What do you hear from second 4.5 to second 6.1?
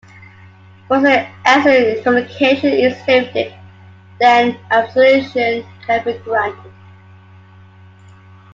absolution can